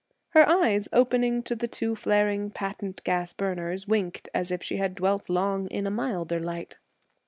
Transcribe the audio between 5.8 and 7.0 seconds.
a milder light.